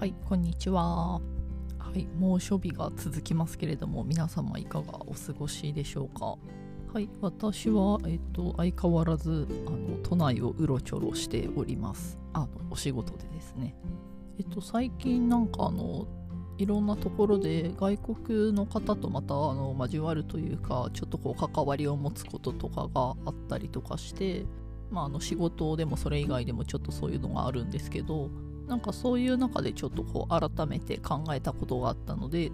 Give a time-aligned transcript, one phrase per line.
[0.00, 1.20] はい、こんにちは。
[1.78, 6.38] はい、猛暑日が続きますけれども、皆様いかがお過ごしでしょうか？
[6.94, 12.18] はい、私は、えっと、相変わらずあの都内をうろちょろしております。
[12.32, 13.76] あのお仕事でですね。
[14.38, 16.06] えっと、最近なんかあの
[16.56, 24.46] いろんなところで外国の方とまたあの交わるというかちょっとこう関わりを持つこととかがあったりとかして、
[24.90, 28.30] まあ、あの仕事でもそれ以外でもちょっとそういうのがあるんですけど
[28.70, 32.52] なんかそういう中でちょっとこう改めて考えたことがあったので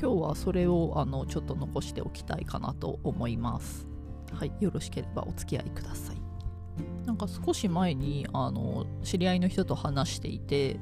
[0.00, 3.88] 今日はそれをあのちょっと残しておきたいかなと思います。
[4.32, 6.16] はい、よろしければお付き合いください。
[7.04, 10.78] なんか少し前にあの知り合いの人と話していて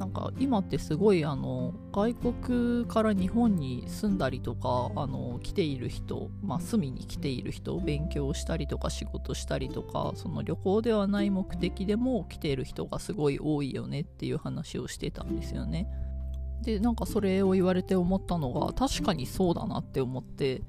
[0.00, 15.86] なんか今ってすごいあの外国から日本に住んだりとかあの来ている人、まあ、住みに来ている人勉強したりとか仕事したりとかその旅行ではない目的でも来ている人がすごい多いよねっていう話をしてたんですよね。
[16.62, 20.62] でなんかそれを言われて思ったのが確かにそうだなって思って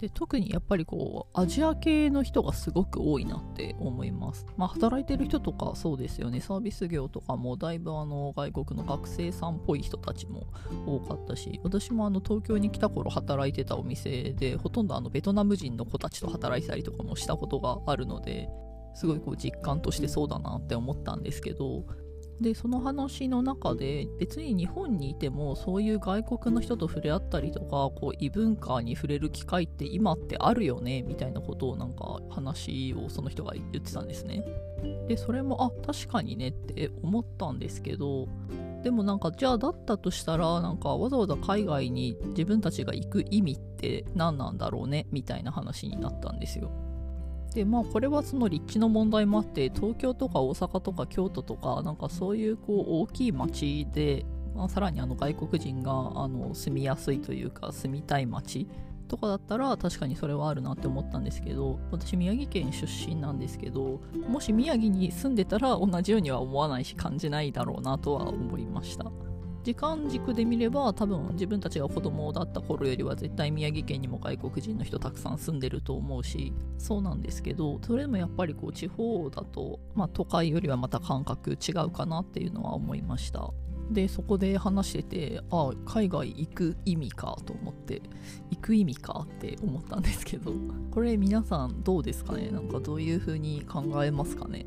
[0.00, 4.46] で特にやっぱりこうアジア系の人がすごく多いなって思います。
[4.56, 10.46] まあ働いてる人とかそうですよねサービス業とかもだいぶあの外国の学生さんっぽい人たちも
[10.86, 18.48] 多かったし私もあの東京に来た頃働いてたお店でほとんどあのベトナム人の子たちと働いてたりとかもしたことがあるので
[18.94, 21.84] すごいこう実感としてそうだなって思ったんですけど
[22.40, 34.44] でその話の中で別に日本にいてもそういう外国の人と触れ合ったりとかこう異文化に触れる機会って今ってあるよねみたいなことをなんか話をその人が言ってたんですね。
[35.08, 38.28] でそれもあ確かにねって思ったんですけど
[38.82, 46.70] でもなんかじゃあだったとしたらなんかわざわざ海外に自分たちが行く意味って何なんだろうねみたいな話になったんですよ。
[47.56, 58.68] でまあこれはその立地の問題もあって東京とか大阪とか京都とかなんかそういうこう大きい町で、まあ、さらにあの外国人があの住みやすいというか住みたい町
[59.08, 69.10] とかだったら確かにそれはあるなって思ったんですけど私宮城県出身なんですけどもし宮城に住んでたら同じようには思わないし感じないだろうなとは思いました。
[69.66, 83.50] 時間軸で見れば多分自分たちが子供だった頃よりは絶対宮城県にも外国人の人たくさん住んでると思うしそうなんですけどそれでもやっぱりこう地方だと、まあ、都会よりはまた感覚違うかなっていうのは思いました。
[83.90, 88.02] でそこで話しててあ海外行く意味かと思って
[88.50, 90.52] 行く意味かって思ったんですけど
[90.92, 92.50] これ皆さんどうですかね？
[92.50, 94.66] なんかどういう風に考えますかね？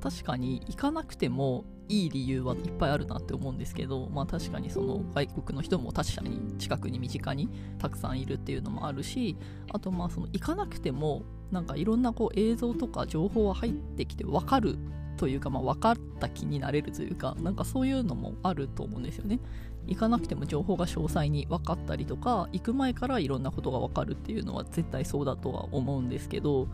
[0.00, 7.48] 確かに行かなくてもいい理由はいっぱいあるなって思うんですけどまあ確かにその外国の人も確かに近くに身近に
[7.78, 9.36] たくさんいるっていうのもあるし
[9.72, 14.78] あとまあその行かなくてもなんかいろんなこう映像とか情報は入ってきて分かる
[15.16, 19.40] というか、まあ、分かった気になれるというかなんかそういうのもあると思うんですよね。
[19.88, 26.68] 行かなくても情報が詳細に分かったりとか行く前からいろんなことが分かるっていうのは絶対そうだとは思うんですけど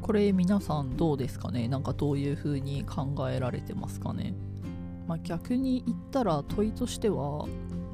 [0.00, 1.68] これ皆さんどうですかね？
[1.68, 4.34] なんかどういう風に考えられてますかね、
[5.06, 7.46] まあ、逆に言ったら問いとしては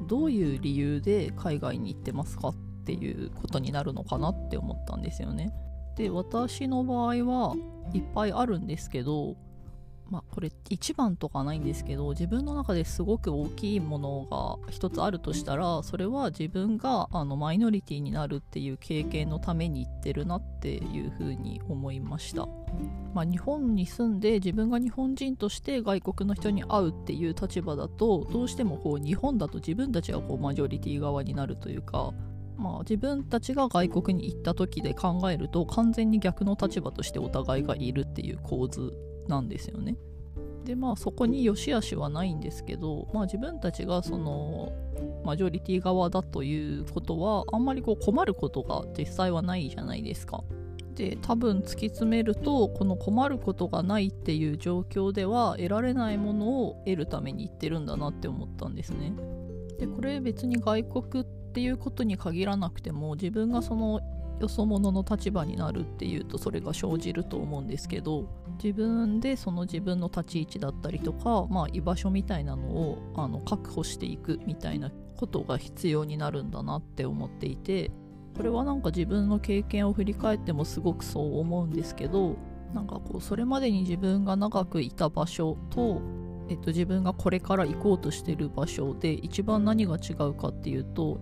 [0.07, 5.53] どういう理由で海外に行ってますかっていうことになるのかなって思ったんですよね。
[5.95, 7.55] で私の場合は
[7.93, 9.35] いっぱいあるんですけど
[10.09, 22.47] まあこれ一番とかないんですけど自分の中ですごく大きいものが一つあるとしたらそれは自分があのマイノリティになるっていう経験のために言ってるなっていうふうに思いました、
[23.13, 32.13] まあ、日本に住んで自分が日本人として外国の人に会うっていう立場だとどうしてもこう日本だと自分たちがこうマジョリティ側になるというか
[32.59, 38.91] まあ、自分たちが外国に行った時で考えると完全に逆の立場としてお互いがいるっていう構図
[39.29, 39.95] なんですよね。
[40.65, 44.73] でまあそこに良し悪しはないんですけど、まあ、自分たちがその
[45.23, 50.43] マジョリティ側だということはあんまりこう困ることが実際はないじゃないですか。
[50.95, 59.13] で多分突き詰めるとこの困ることがないっていう状況では得られないものを得るために言ってるんだなって思ったんですね。
[59.79, 64.01] でこれ別に外国っていうことに限らなくても自分がその
[64.39, 68.29] よそ者の立場になるっていうとそれが生じると思うんですけど
[68.61, 77.91] 自分でその自分の立ち位置だったりとか、まあ、居場所みたいなのをあの確保していくみたいなことが必要になるんだなって思っていて
[78.37, 82.37] これはなんか自分の経験を振り返ってもすごくそう思うんですけど
[82.73, 86.01] なんかこうそれまでに自分が長くいた場所と
[86.49, 91.19] えっと、自分がこれから行こうとしてる場所で一番何が違うかっていうと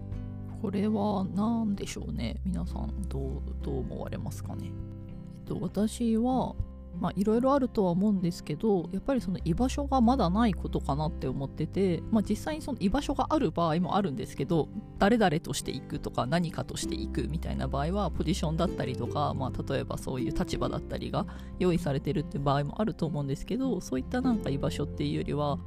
[0.62, 2.40] これは何でしょうね？
[2.46, 6.56] 皆さんどうどう思われますかね、えっと、私は
[7.00, 14.68] まあいろいろあるとは思うんですけどやっぱりその居場所がまだないことかなって思ってて、まあ、実際にその居場所がある場合もあるんですけど
[14.98, 21.28] 誰々としていくとか何かとしていくみたいな場合はポジションだったりとか、まあ、例えばそういう立場だったりが
[21.60, 25.60] 用意されてるって場合もあると思うんですけどそういったなんか居場所っていうよりは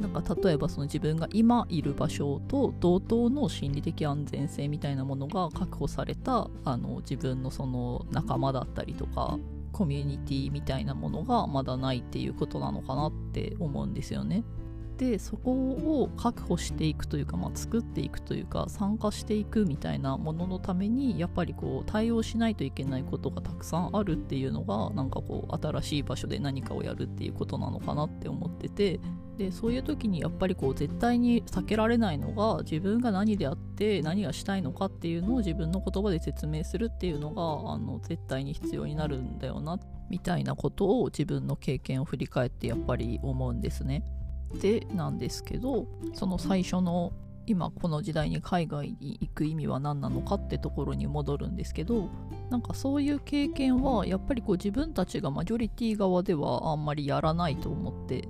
[0.00, 9.38] なんか例えばその自分が今いる場所と同等の心理的安全性みたいなものが確保されたあの自分のその仲間だったりとか
[9.72, 14.44] コミュニティみたいなものがまだないっていうことなのかなって思うんですよね。
[14.96, 29.00] でそこを確保していくというか、まあ、作っていくというか参加していくみたいなもののためにやっぱりこう対応しないといけないことがたくさんあるっていうのがなんかこう新しい場所で何かをやるっていうことなのかなって思ってて
[29.38, 39.78] でそういう時にやっぱりこう絶対に避けられないのが自分が何であって何がしたいのかっていうのを自分の言葉で説明するっていうのがあの絶対に必要になるんだよな
[40.08, 44.04] みたいなことを自分の経験を振り返ってやっぱり思うんですね。
[44.60, 47.12] でなんですけどその最初の
[47.46, 52.08] 今この時代に海外に行く意味は何なのかってところに戻るんですけど
[52.50, 58.28] なんかそういう経験はやっぱりこう自分たちがマジョリティ側ではあんまりやらないと思って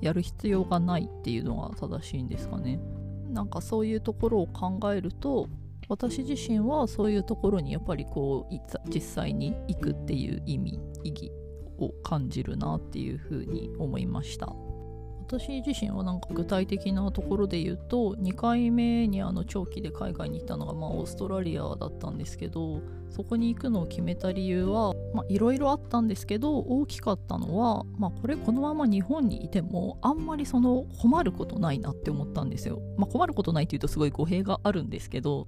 [0.00, 2.80] やる必要がないっていうのが正しいんですかね。
[3.28, 5.48] なんかそういうところを考えると
[5.88, 8.54] 私自身はそういうところにやっぱりこう
[8.88, 11.32] 実際に行くっていう意味意義
[11.78, 14.54] を感じるなっていうふうに思いました。
[15.28, 22.80] 私自身はなんか具体的なところで言うと2回目にあの長期で海外に行ったのがまあオーストラリアだったんですけど
[23.10, 24.94] そこに行くのを決めた理由は
[25.28, 32.80] いろいろあったんですけど大きかったのは、まあ、これこのまま日本にいてもあんまりその困ることないなって思ったんですよ。
[32.96, 35.46] まあ、困ることないっていうとすごい語弊があるんですけど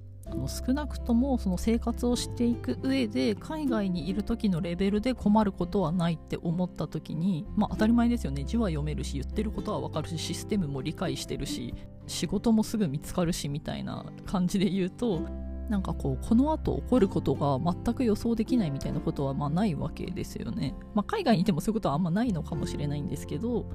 [0.49, 11.75] 少なくともその生活をしていく上で海外にいる時のレベルで困ることはないって思った時にまあ当たり前ですよね字は読めるし言ってることはわかるしシステムも理解してるし
[12.06, 15.29] 仕事もすぐ見つかるしみたいな感じで言うと
[15.71, 20.75] なんかこうこの後起こることが全く予想できないみたいなことはまあないわけですよね。
[20.94, 23.67] まあ、海外にいてもそういうことはあんまないのかもしれないんですけど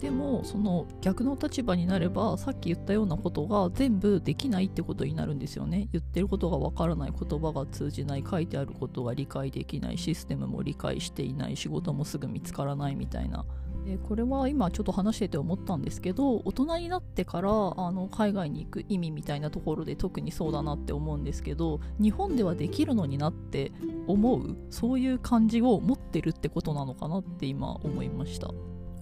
[0.00, 13.44] でもその逆の立場になればさっき言ったようなことが全部できないってことになるんですよね言ってることがわからない言葉が通じない書いてあることが理解できないシステムも理解していない仕事もすぐ見つからないみたいな
[13.84, 17.52] でこれは今ちょっと話してて思ったんですけど大人になってからあ
[17.92, 23.72] の海外に行く意味みたいなところで特にそうだなって思うんですけど日本ではできるのになって
[24.06, 28.50] 思うそういう感じを持ってるってことなのかなって今思いました。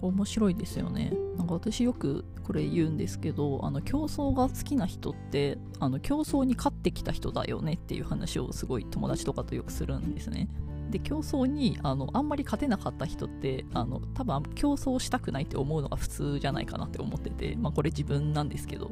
[0.07, 1.13] 面白いですよね。
[1.37, 10.49] なんか私よくこれ言うんですけどあの競争が好きな人ってあの競争に勝ってきた人だよねっていう話をすごい友達とかとよくするんですね。
[10.89, 18.91] で競争にあのあんまり勝てなかった人ってあの多分競争したくないって思うのが普通じゃないかなって思っててまあこれ自分なんですけど。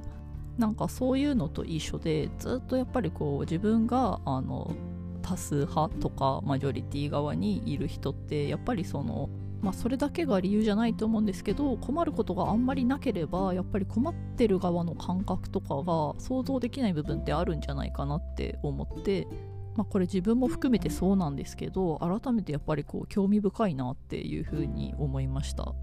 [0.58, 4.76] なんかそういうのと一緒でずっとやっぱりこう自分があの
[5.22, 9.30] 多数派とかマジョリティ側にいる人ってやっぱりその
[9.62, 19.28] まあ、それだけが理由じゃないと思うんですけど困ることがあんまりなければやっぱり困ってる側の感覚とかが想像できない部分ってあるんじゃないかなって思って、
[19.76, 25.74] まあ、これ自分も含めてそうなんですけど改めてやっぱりこう興味深いなっていうふうに思いました。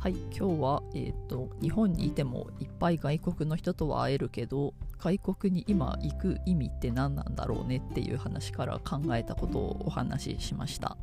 [0.00, 10.96] はい今日は、えーと、日本にいてもいっぱい外国の人とは会えるけど外国に今行く意味って何なんだろうねっていう話から考えたことをお話ししました。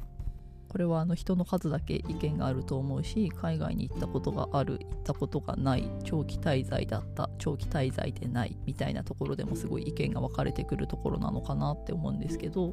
[0.75, 12.72] これはあの人の数だけ意見があると思うし海外に行ったことがある行ったことがない長期滞在だった長期滞在でないみたいなところでもすごい意見が分かれてくるところなのかなって思うんですけど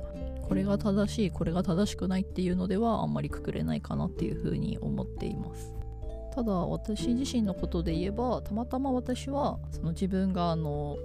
[0.49, 5.73] これが正しいこれが正しくないっていうのではあんまりくくれないかなっていうふうに思っています。
[6.35, 10.97] ただ私自身のことで言えばたまたま私はその自分があの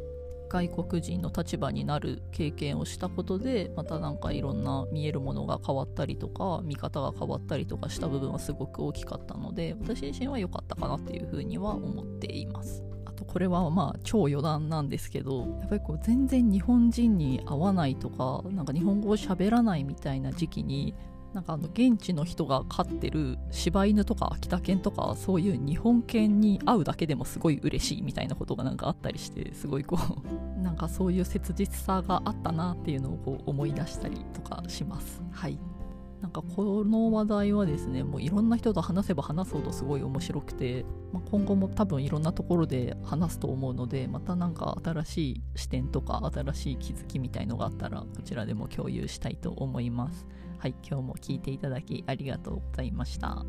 [0.50, 12.84] 外国人の立場になる経験をしたことでまたなんかいろんな見えるものが変わったりとか見方が変わったりとかした部分はすごく大きかったので私自身は良かったかなっていうふうには思っています。
[13.06, 20.94] あとこれはまあ超余談なんですけどやっぱりこう全然日本人に合わないとかなんか日本語を喋らないみたいな時期に
[21.34, 35.22] なんかあの現地の人が飼ってる柴犬とか秋田犬とかそういう日本犬に会うだけでもすごい嬉しいみたいなことがなんかあったりしてすごいこう なんかそういう切実さがあったなっていうのをこう思い出したりとかします。
[35.32, 35.60] はい。
[36.22, 50.26] なんかこの話題はですねもういろんな人と話せば話すほどすごい面白くて、まあ、今後も多分いろんなところで話すと思うのでまたなんか新しい視点とか新しい気づきみたいのがあったらこちらでも共有したいと思います
[50.60, 53.46] はい今日も聞いていただきありがとうございました。